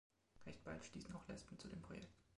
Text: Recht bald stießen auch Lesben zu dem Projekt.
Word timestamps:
Recht 0.47 0.63
bald 0.63 0.83
stießen 0.83 1.13
auch 1.15 1.27
Lesben 1.27 1.59
zu 1.59 1.67
dem 1.67 1.79
Projekt. 1.83 2.17